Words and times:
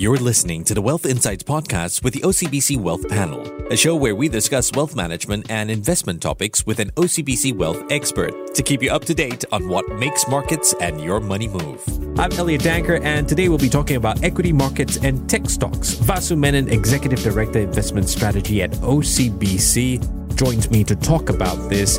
You're 0.00 0.16
listening 0.16 0.62
to 0.62 0.74
the 0.74 0.80
Wealth 0.80 1.06
Insights 1.06 1.42
podcast 1.42 2.04
with 2.04 2.14
the 2.14 2.20
OCBC 2.20 2.76
Wealth 2.76 3.08
Panel, 3.08 3.42
a 3.66 3.76
show 3.76 3.96
where 3.96 4.14
we 4.14 4.28
discuss 4.28 4.70
wealth 4.70 4.94
management 4.94 5.50
and 5.50 5.72
investment 5.72 6.22
topics 6.22 6.64
with 6.64 6.78
an 6.78 6.92
OCBC 6.92 7.56
wealth 7.56 7.82
expert 7.90 8.54
to 8.54 8.62
keep 8.62 8.80
you 8.80 8.92
up 8.92 9.04
to 9.06 9.12
date 9.12 9.44
on 9.50 9.66
what 9.66 9.88
makes 9.88 10.28
markets 10.28 10.72
and 10.80 11.00
your 11.00 11.18
money 11.18 11.48
move. 11.48 11.82
I'm 12.16 12.30
Elliot 12.30 12.60
Danker, 12.60 13.02
and 13.02 13.28
today 13.28 13.48
we'll 13.48 13.58
be 13.58 13.68
talking 13.68 13.96
about 13.96 14.22
equity 14.22 14.52
markets 14.52 14.98
and 14.98 15.28
tech 15.28 15.50
stocks. 15.50 15.96
Vasu 15.96 16.38
Menon, 16.38 16.68
Executive 16.68 17.20
Director 17.20 17.58
Investment 17.58 18.08
Strategy 18.08 18.62
at 18.62 18.70
OCBC, 18.70 20.36
joins 20.36 20.70
me 20.70 20.84
to 20.84 20.94
talk 20.94 21.28
about 21.28 21.56
this. 21.68 21.98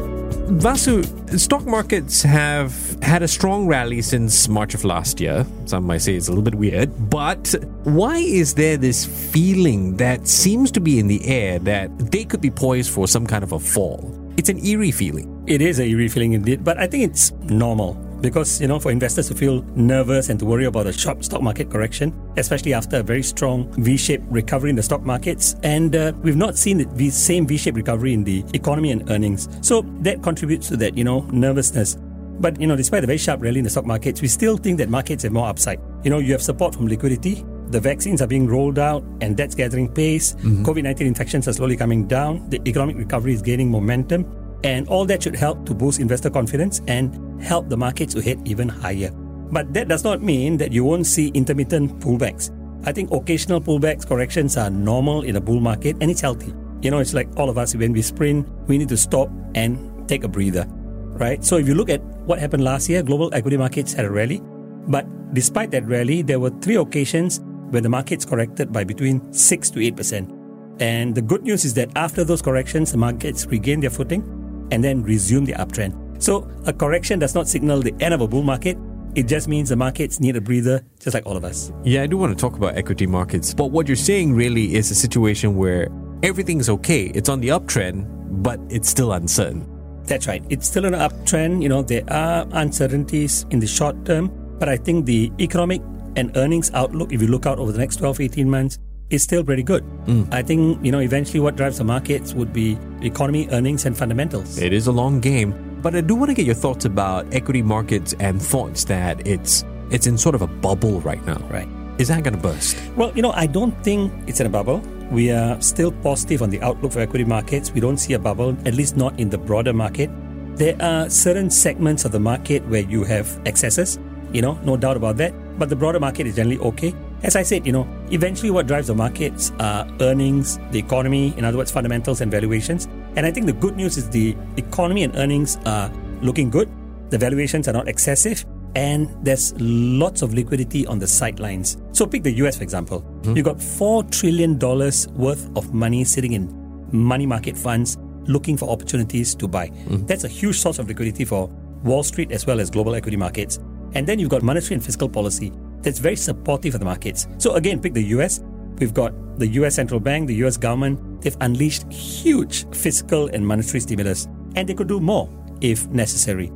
Vasu, 0.50 1.06
stock 1.40 1.64
markets 1.68 2.24
have 2.24 2.98
had 3.04 3.22
a 3.22 3.28
strong 3.28 3.68
rally 3.68 4.02
since 4.02 4.48
March 4.48 4.74
of 4.74 4.84
last 4.84 5.20
year. 5.20 5.46
Some 5.66 5.86
might 5.86 6.00
say 6.00 6.16
it's 6.16 6.28
a 6.28 6.32
little 6.32 6.44
bit 6.44 6.56
weird, 6.56 6.90
but 7.08 7.54
why 7.84 8.18
is 8.18 8.56
there 8.56 8.76
this 8.76 9.06
feeling 9.06 9.96
that 9.98 10.28
seems 10.28 10.72
to 10.72 10.80
be 10.80 10.98
in 10.98 11.08
the 11.08 11.24
air 11.28 11.60
that 11.60 11.96
they 12.12 12.26
could 12.26 12.42
be 12.42 12.50
poised 12.50 12.92
for 12.92 13.08
some 13.08 13.28
kind 13.28 13.44
of 13.44 13.52
a 13.52 13.60
fall? 13.60 14.12
It's 14.38 14.50
an 14.50 14.66
eerie 14.66 14.90
feeling. 14.90 15.44
It 15.46 15.62
is 15.62 15.78
a 15.78 15.86
eerie 15.86 16.08
feeling 16.08 16.34
indeed, 16.34 16.64
but 16.64 16.80
I 16.80 16.88
think 16.88 17.04
it's 17.04 17.32
normal 17.44 17.94
because 18.22 18.62
you 18.62 18.68
know 18.68 18.80
for 18.80 18.92
investors 18.92 19.28
to 19.28 19.36
feel 19.36 19.64
nervous 19.76 20.30
and 20.30 20.40
to 20.40 20.46
worry 20.46 20.66
about 20.66 20.88
a 20.88 20.94
sharp 20.94 21.24
stock 21.24 21.42
market 21.42 21.70
correction 21.70 22.14
especially 22.38 22.74
after 22.74 22.98
a 22.98 23.04
very 23.04 23.24
strong 23.24 23.72
v-shaped 23.82 24.24
recovery 24.30 24.70
in 24.70 24.76
the 24.76 24.84
stock 24.84 25.02
markets 25.04 25.56
and 25.64 25.96
uh, 25.96 26.12
we've 26.22 26.36
not 26.36 26.58
seen 26.58 26.78
the 26.96 27.10
same 27.10 27.48
v-shaped 27.48 27.78
recovery 27.78 28.14
in 28.14 28.24
the 28.24 28.44
economy 28.54 28.92
and 28.92 29.10
earnings 29.10 29.48
so 29.62 29.82
that 30.02 30.22
contributes 30.22 30.68
to 30.68 30.78
that 30.78 30.98
you 30.98 31.04
know 31.04 31.22
nervousness 31.32 31.98
but 32.40 32.60
you 32.60 32.68
know 32.68 32.76
despite 32.76 33.02
the 33.02 33.08
very 33.08 33.18
sharp 33.18 33.42
rally 33.42 33.60
in 33.60 33.64
the 33.64 33.70
stock 33.70 33.86
markets 33.86 34.22
we 34.22 34.28
still 34.28 34.58
think 34.58 34.78
that 34.78 34.90
markets 34.90 35.24
have 35.24 35.32
more 35.32 35.48
upside 35.48 35.80
you 36.04 36.10
know 36.10 36.20
you 36.20 36.32
have 36.32 36.42
support 36.42 36.74
from 36.74 36.88
liquidity 36.88 37.44
the 37.70 37.80
vaccines 37.80 38.22
are 38.22 38.28
being 38.28 38.48
rolled 38.48 38.80
out 38.80 39.04
and 39.22 39.38
that's 39.38 39.54
gathering 39.54 39.88
pace. 39.94 40.34
Mm-hmm. 40.34 40.66
COVID 40.66 40.84
19 40.84 41.08
infections 41.08 41.48
are 41.48 41.54
slowly 41.54 41.78
coming 41.78 42.08
down. 42.08 42.50
The 42.50 42.60
economic 42.68 42.98
recovery 42.98 43.34
is 43.34 43.42
gaining 43.42 43.70
momentum. 43.70 44.26
And 44.64 44.88
all 44.90 45.06
that 45.06 45.24
should 45.24 45.36
help 45.36 45.66
to 45.66 45.74
boost 45.74 46.00
investor 46.00 46.30
confidence 46.30 46.82
and 46.88 47.42
help 47.42 47.70
the 47.70 47.78
markets 47.78 48.14
to 48.14 48.22
head 48.22 48.42
even 48.46 48.68
higher. 48.68 49.12
But 49.52 49.74
that 49.74 49.88
does 49.88 50.04
not 50.04 50.22
mean 50.22 50.58
that 50.58 50.72
you 50.72 50.84
won't 50.84 51.08
see 51.08 51.30
intermittent 51.30 52.00
pullbacks. 52.00 52.52
I 52.86 52.92
think 52.92 53.12
occasional 53.12 53.62
pullbacks, 53.62 54.08
corrections 54.08 54.58
are 54.58 54.70
normal 54.70 55.24
in 55.24 55.36
a 55.36 55.42
bull 55.42 55.60
market 55.60 55.98
and 56.02 56.12
it's 56.12 56.22
healthy. 56.22 56.54
You 56.82 56.92
know, 56.92 57.00
it's 57.00 57.14
like 57.14 57.28
all 57.36 57.50
of 57.50 57.58
us, 57.58 57.76
when 57.76 57.92
we 57.92 58.02
sprint, 58.02 58.48
we 58.68 58.78
need 58.78 58.90
to 58.90 58.98
stop 58.98 59.30
and 59.56 60.08
take 60.08 60.24
a 60.24 60.28
breather, 60.28 60.66
right? 60.70 61.44
So 61.44 61.58
if 61.58 61.68
you 61.68 61.76
look 61.76 61.90
at 61.90 62.02
what 62.26 62.40
happened 62.40 62.64
last 62.64 62.88
year, 62.88 63.04
global 63.04 63.34
equity 63.34 63.58
markets 63.58 63.92
had 63.94 64.06
a 64.06 64.12
rally. 64.12 64.42
But 64.88 65.06
despite 65.34 65.72
that 65.72 65.86
rally, 65.88 66.22
there 66.22 66.40
were 66.40 66.52
three 66.62 66.76
occasions 66.76 67.42
where 67.70 67.82
the 67.82 67.90
markets 67.90 68.26
corrected 68.26 68.72
by 68.72 68.84
between 68.84 69.34
6 69.34 69.70
to 69.72 69.80
8%. 69.80 70.36
And 70.82 71.14
the 71.14 71.22
good 71.22 71.44
news 71.44 71.66
is 71.66 71.74
that 71.74 71.90
after 71.96 72.24
those 72.24 72.42
corrections, 72.42 72.92
the 72.92 72.98
markets 72.98 73.46
regained 73.48 73.84
their 73.84 73.90
footing 73.90 74.24
and 74.72 74.84
then 74.84 75.04
resume 75.04 75.46
the 75.46 75.54
uptrend. 75.54 76.22
So 76.22 76.50
a 76.66 76.74
correction 76.74 77.20
does 77.20 77.34
not 77.36 77.48
signal 77.48 77.82
the 77.82 77.94
end 78.00 78.14
of 78.14 78.22
a 78.22 78.28
bull 78.28 78.44
market. 78.44 78.78
It 79.16 79.28
just 79.28 79.48
means 79.48 79.70
the 79.70 79.76
markets 79.76 80.20
need 80.20 80.36
a 80.36 80.42
breather, 80.42 80.84
just 81.00 81.14
like 81.14 81.26
all 81.26 81.36
of 81.36 81.44
us. 81.44 81.72
Yeah, 81.84 82.04
I 82.04 82.08
do 82.08 82.18
want 82.18 82.38
to 82.38 82.40
talk 82.40 82.56
about 82.56 82.78
equity 82.78 83.08
markets. 83.08 83.54
But 83.54 83.72
what 83.72 83.88
you're 83.88 83.96
saying 83.96 84.34
really 84.34 84.76
is 84.76 84.92
a 84.92 84.96
situation 84.96 85.56
where 85.56 85.88
everything's 86.22 86.70
okay. 86.70 87.06
It's 87.16 87.30
on 87.30 87.40
the 87.40 87.50
uptrend, 87.50 88.06
but 88.44 88.60
it's 88.70 88.90
still 88.90 89.14
uncertain. 89.14 89.68
That's 90.04 90.28
right. 90.28 90.44
It's 90.50 90.68
still 90.68 90.86
an 90.86 90.94
uptrend. 90.94 91.64
You 91.64 91.70
know, 91.70 91.82
there 91.82 92.04
are 92.12 92.46
uncertainties 92.52 93.46
in 93.50 93.60
the 93.60 93.68
short 93.68 94.06
term, 94.06 94.32
but 94.60 94.70
I 94.70 94.78
think 94.78 95.06
the 95.06 95.32
economic 95.40 95.82
and 96.16 96.36
earnings 96.36 96.72
outlook, 96.74 97.12
if 97.14 97.22
you 97.22 97.28
look 97.28 97.46
out 97.46 97.60
over 97.60 97.72
the 97.72 97.80
next 97.80 97.98
12, 97.98 98.22
18 98.22 98.50
months, 98.50 98.78
is 99.10 99.24
still 99.24 99.44
pretty 99.44 99.64
good. 99.64 99.84
Mm. 100.06 100.32
I 100.34 100.42
think, 100.42 100.84
you 100.86 100.92
know, 100.92 101.00
eventually 101.00 101.40
what 101.40 101.56
drives 101.56 101.78
the 101.78 101.84
markets 101.84 102.34
would 102.34 102.54
be 102.54 102.78
economy, 103.02 103.48
earnings, 103.52 103.86
and 103.86 103.98
fundamentals. 103.98 104.58
It 104.58 104.74
is 104.74 104.88
a 104.88 104.92
long 104.92 105.20
game. 105.20 105.54
But 105.82 105.96
I 105.96 106.02
do 106.02 106.16
want 106.16 106.30
to 106.30 106.36
get 106.36 106.46
your 106.46 106.56
thoughts 106.56 106.86
about 106.86 107.34
equity 107.34 107.62
markets 107.62 108.14
and 108.20 108.42
thoughts 108.42 108.84
that 108.86 109.26
it's 109.26 109.64
it's 109.92 110.06
in 110.06 110.18
sort 110.18 110.36
of 110.36 110.42
a 110.42 110.48
bubble 110.48 111.00
right 111.02 111.24
now. 111.26 111.40
Right. 111.50 111.68
Is 111.98 112.10
that 112.10 112.24
going 112.24 112.36
to 112.36 112.40
burst? 112.40 112.78
Well, 112.96 113.12
you 113.16 113.22
know, 113.22 113.32
I 113.32 113.46
don't 113.46 113.72
think 113.84 114.12
it's 114.28 114.40
in 114.40 114.46
a 114.46 114.50
bubble. 114.50 114.80
We 115.12 115.32
are 115.32 115.60
still 115.62 115.92
positive 115.92 116.42
on 116.42 116.50
the 116.50 116.62
outlook 116.62 116.94
for 116.94 117.00
equity 117.00 117.26
markets. 117.26 117.72
We 117.72 117.82
don't 117.82 117.98
see 117.98 118.14
a 118.14 118.20
bubble, 118.20 118.56
at 118.66 118.74
least 118.74 118.96
not 118.96 119.20
in 119.20 119.30
the 119.30 119.38
broader 119.38 119.74
market. 119.74 120.10
There 120.56 120.76
are 120.82 121.10
certain 121.10 121.50
segments 121.50 122.06
of 122.06 122.12
the 122.12 122.20
market 122.20 122.66
where 122.68 122.82
you 122.82 123.04
have 123.06 123.40
excesses, 123.46 123.98
you 124.34 124.42
know, 124.42 124.54
no 124.64 124.78
doubt 124.78 124.98
about 124.98 125.18
that. 125.18 125.34
But 125.60 125.70
the 125.70 125.76
broader 125.76 126.00
market 126.00 126.28
is 126.28 126.36
generally 126.36 126.60
okay. 126.60 126.94
As 127.22 127.36
I 127.36 127.44
said, 127.44 127.66
you 127.66 127.74
know, 127.74 127.88
eventually 128.12 128.50
what 128.50 128.68
drives 128.68 128.88
the 128.88 128.96
markets 128.96 129.52
are 129.60 129.88
earnings, 130.00 130.58
the 130.72 130.80
economy, 130.80 131.34
in 131.38 131.44
other 131.44 131.58
words, 131.58 131.72
fundamentals 131.72 132.22
and 132.22 132.32
valuations. 132.32 132.88
And 133.16 133.26
I 133.26 133.32
think 133.32 133.46
the 133.46 133.54
good 133.54 133.76
news 133.76 133.98
is 133.98 134.10
the 134.10 134.36
economy 134.58 135.04
and 135.04 135.16
earnings 135.18 135.58
are 135.66 135.92
looking 136.22 136.50
good. 136.50 136.70
The 137.10 137.18
valuations 137.18 137.68
are 137.68 137.74
not 137.74 137.88
excessive 137.88 138.46
and 138.76 139.10
there's 139.26 139.54
lots 139.60 140.22
of 140.22 140.34
liquidity 140.34 140.86
on 140.86 141.00
the 141.00 141.08
sidelines. 141.08 141.78
So 141.92 142.06
pick 142.06 142.24
the 142.24 142.32
US 142.44 142.58
for 142.58 142.64
example. 142.64 143.02
Mm-hmm. 143.02 143.36
You've 143.36 143.46
got 143.46 143.58
$4 143.58 144.10
trillion 144.12 144.58
worth 144.60 145.58
of 145.58 145.74
money 145.74 146.04
sitting 146.04 146.34
in 146.34 146.56
money 146.92 147.26
market 147.26 147.58
funds 147.58 147.98
looking 148.26 148.58
for 148.58 148.70
opportunities 148.70 149.34
to 149.36 149.48
buy. 149.48 149.70
Mm-hmm. 149.70 150.06
That's 150.06 150.24
a 150.24 150.28
huge 150.28 150.60
source 150.60 150.80
of 150.80 150.88
liquidity 150.88 151.26
for 151.26 151.48
Wall 151.84 152.04
Street 152.04 152.32
as 152.32 152.46
well 152.46 152.60
as 152.60 152.70
global 152.70 152.96
equity 152.96 153.18
markets. 153.18 153.60
And 153.94 154.08
then 154.08 154.20
you've 154.20 154.30
got 154.30 154.44
monetary 154.44 154.76
and 154.76 154.84
fiscal 154.84 155.10
policy 155.10 155.52
that's 155.82 156.00
very 156.00 156.16
supportive 156.16 156.76
of 156.76 156.80
the 156.80 156.86
markets. 156.86 157.28
So 157.38 157.54
again, 157.56 157.80
pick 157.80 157.94
the 157.94 158.04
US. 158.16 158.42
We've 158.78 158.94
got 158.94 159.14
the 159.40 159.48
US 159.60 159.76
central 159.76 160.00
bank, 160.00 160.28
the 160.28 160.36
US 160.46 160.58
government. 160.58 161.22
They've 161.22 161.38
unleashed 161.42 161.92
huge 161.92 162.66
fiscal 162.76 163.28
and 163.28 163.46
monetary 163.46 163.80
stimulus, 163.80 164.28
and 164.56 164.68
they 164.68 164.74
could 164.74 164.88
do 164.88 165.00
more 165.00 165.30
if 165.62 165.88
necessary. 165.88 166.52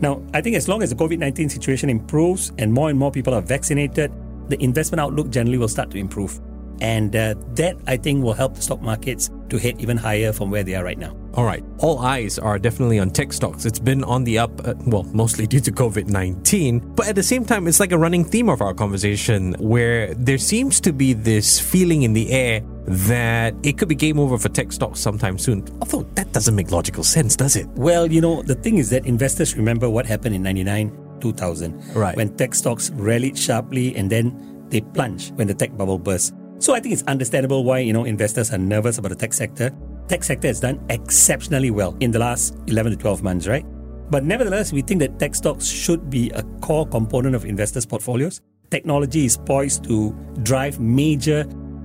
Now, 0.00 0.22
I 0.32 0.40
think 0.40 0.56
as 0.56 0.66
long 0.66 0.82
as 0.82 0.90
the 0.90 0.96
COVID 0.96 1.18
19 1.18 1.48
situation 1.48 1.90
improves 1.90 2.52
and 2.58 2.72
more 2.72 2.90
and 2.90 2.98
more 2.98 3.10
people 3.10 3.34
are 3.34 3.42
vaccinated, 3.42 4.12
the 4.48 4.62
investment 4.62 5.00
outlook 5.00 5.30
generally 5.30 5.58
will 5.58 5.68
start 5.68 5.90
to 5.90 5.98
improve. 5.98 6.40
And 6.80 7.14
uh, 7.14 7.34
that, 7.54 7.76
I 7.86 7.96
think, 7.96 8.24
will 8.24 8.32
help 8.32 8.54
the 8.54 8.62
stock 8.62 8.80
markets 8.80 9.30
to 9.50 9.58
head 9.58 9.80
even 9.80 9.96
higher 9.96 10.32
from 10.32 10.50
where 10.50 10.62
they 10.62 10.74
are 10.74 10.84
right 10.84 10.98
now. 10.98 11.16
All 11.34 11.44
right. 11.44 11.62
All 11.78 12.00
eyes 12.00 12.38
are 12.38 12.58
definitely 12.58 12.98
on 12.98 13.10
tech 13.10 13.32
stocks. 13.32 13.64
It's 13.64 13.78
been 13.78 14.02
on 14.04 14.24
the 14.24 14.38
up, 14.38 14.66
uh, 14.66 14.74
well, 14.86 15.04
mostly 15.04 15.46
due 15.46 15.60
to 15.60 15.70
COVID 15.70 16.08
19. 16.08 16.94
But 16.94 17.08
at 17.08 17.14
the 17.14 17.22
same 17.22 17.44
time, 17.44 17.68
it's 17.68 17.80
like 17.80 17.92
a 17.92 17.98
running 17.98 18.24
theme 18.24 18.48
of 18.48 18.60
our 18.60 18.74
conversation 18.74 19.54
where 19.58 20.14
there 20.14 20.38
seems 20.38 20.80
to 20.80 20.92
be 20.92 21.12
this 21.12 21.60
feeling 21.60 22.02
in 22.02 22.14
the 22.14 22.30
air 22.32 22.62
that 22.86 23.54
it 23.62 23.78
could 23.78 23.88
be 23.88 23.94
game 23.94 24.18
over 24.18 24.38
for 24.38 24.48
tech 24.48 24.72
stocks 24.72 24.98
sometime 24.98 25.38
soon. 25.38 25.64
Although 25.80 26.08
that 26.14 26.32
doesn't 26.32 26.54
make 26.56 26.70
logical 26.70 27.04
sense, 27.04 27.36
does 27.36 27.54
it? 27.54 27.68
Well, 27.68 28.10
you 28.10 28.20
know, 28.20 28.42
the 28.42 28.56
thing 28.56 28.78
is 28.78 28.90
that 28.90 29.06
investors 29.06 29.56
remember 29.56 29.88
what 29.88 30.06
happened 30.06 30.34
in 30.34 30.42
99, 30.42 31.18
2000, 31.20 31.94
right. 31.94 32.16
when 32.16 32.36
tech 32.36 32.54
stocks 32.54 32.90
rallied 32.90 33.38
sharply 33.38 33.94
and 33.94 34.10
then 34.10 34.66
they 34.70 34.80
plunged 34.80 35.36
when 35.36 35.46
the 35.46 35.54
tech 35.54 35.76
bubble 35.76 35.98
burst. 35.98 36.34
So 36.60 36.74
I 36.74 36.80
think 36.80 36.92
it's 36.92 37.02
understandable 37.04 37.64
why, 37.64 37.78
you 37.80 37.92
know, 37.92 38.04
investors 38.04 38.52
are 38.52 38.58
nervous 38.58 38.98
about 38.98 39.08
the 39.08 39.16
tech 39.16 39.32
sector 39.32 39.74
tech 40.10 40.24
sector 40.24 40.48
has 40.48 40.58
done 40.58 40.84
exceptionally 40.90 41.70
well 41.70 41.96
in 42.00 42.10
the 42.10 42.18
last 42.18 42.56
11 42.66 42.90
to 42.90 42.98
12 42.98 43.22
months, 43.22 43.46
right? 43.46 43.64
But 44.10 44.24
nevertheless, 44.24 44.72
we 44.72 44.82
think 44.82 44.98
that 44.98 45.20
tech 45.20 45.36
stocks 45.36 45.68
should 45.68 46.10
be 46.10 46.30
a 46.30 46.42
core 46.60 46.84
component 46.84 47.36
of 47.36 47.44
investors' 47.44 47.86
portfolios. 47.86 48.40
Technology 48.72 49.24
is 49.24 49.36
poised 49.36 49.84
to 49.84 50.12
drive 50.42 50.80
major 50.80 51.42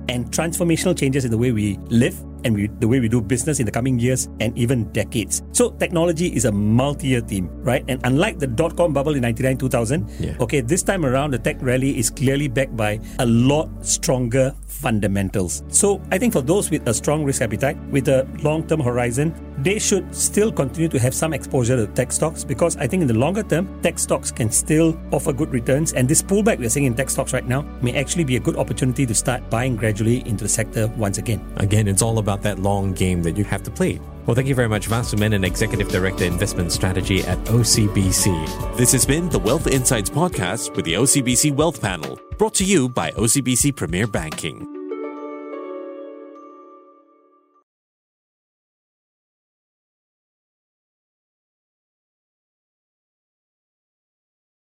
and 0.08 0.28
transformational 0.32 0.98
changes 0.98 1.24
in 1.24 1.30
the 1.30 1.38
way 1.38 1.52
we 1.52 1.78
live 1.86 2.16
and 2.46 2.54
we, 2.54 2.68
the 2.78 2.86
way 2.86 3.00
we 3.00 3.08
do 3.08 3.20
business 3.20 3.58
in 3.58 3.66
the 3.66 3.72
coming 3.72 3.98
years 3.98 4.28
and 4.38 4.56
even 4.56 4.84
decades. 4.92 5.42
So 5.50 5.70
technology 5.70 6.28
is 6.28 6.44
a 6.44 6.52
multi-year 6.52 7.20
theme, 7.20 7.50
right? 7.62 7.84
And 7.88 8.00
unlike 8.04 8.38
the 8.38 8.46
dot-com 8.46 8.92
bubble 8.92 9.16
in 9.16 9.22
99 9.22 9.58
2000, 9.58 10.08
yeah. 10.20 10.36
okay, 10.40 10.60
this 10.60 10.82
time 10.82 11.04
around 11.04 11.32
the 11.32 11.38
tech 11.38 11.56
rally 11.60 11.98
is 11.98 12.08
clearly 12.08 12.46
backed 12.46 12.76
by 12.76 13.00
a 13.18 13.26
lot 13.26 13.68
stronger 13.84 14.54
fundamentals. 14.66 15.64
So 15.68 16.00
I 16.12 16.18
think 16.18 16.32
for 16.32 16.40
those 16.40 16.70
with 16.70 16.86
a 16.86 16.94
strong 16.94 17.24
risk 17.24 17.42
appetite, 17.42 17.76
with 17.90 18.08
a 18.08 18.28
long-term 18.42 18.80
horizon, 18.80 19.34
they 19.58 19.78
should 19.78 20.14
still 20.14 20.52
continue 20.52 20.88
to 20.88 20.98
have 20.98 21.14
some 21.14 21.32
exposure 21.32 21.76
to 21.76 21.86
tech 21.92 22.12
stocks 22.12 22.44
because 22.44 22.76
I 22.76 22.86
think 22.86 23.02
in 23.02 23.08
the 23.08 23.14
longer 23.14 23.42
term, 23.42 23.68
tech 23.82 23.98
stocks 23.98 24.30
can 24.30 24.50
still 24.50 24.98
offer 25.12 25.32
good 25.32 25.50
returns. 25.50 25.92
And 25.92 26.08
this 26.08 26.22
pullback 26.22 26.58
we're 26.58 26.68
seeing 26.68 26.86
in 26.86 26.94
tech 26.94 27.10
stocks 27.10 27.32
right 27.32 27.46
now 27.46 27.62
may 27.82 27.98
actually 27.98 28.24
be 28.24 28.36
a 28.36 28.40
good 28.40 28.56
opportunity 28.56 29.06
to 29.06 29.14
start 29.14 29.48
buying 29.50 29.76
gradually 29.76 30.26
into 30.28 30.44
the 30.44 30.48
sector 30.48 30.88
once 30.96 31.18
again. 31.18 31.44
Again, 31.56 31.88
it's 31.88 32.02
all 32.02 32.18
about 32.18 32.42
that 32.42 32.58
long 32.58 32.92
game 32.92 33.22
that 33.22 33.36
you 33.36 33.44
have 33.44 33.62
to 33.64 33.70
play. 33.70 34.00
Well, 34.26 34.34
thank 34.34 34.48
you 34.48 34.56
very 34.56 34.68
much, 34.68 34.88
Vasu 34.88 35.18
Menon, 35.18 35.44
Executive 35.44 35.88
Director 35.88 36.24
Investment 36.24 36.72
Strategy 36.72 37.22
at 37.22 37.38
OCBC. 37.44 38.76
This 38.76 38.90
has 38.90 39.06
been 39.06 39.28
the 39.28 39.38
Wealth 39.38 39.68
Insights 39.68 40.10
Podcast 40.10 40.74
with 40.74 40.84
the 40.84 40.94
OCBC 40.94 41.54
Wealth 41.54 41.80
Panel, 41.80 42.18
brought 42.36 42.54
to 42.54 42.64
you 42.64 42.88
by 42.88 43.12
OCBC 43.12 43.76
Premier 43.76 44.08
Banking. 44.08 44.75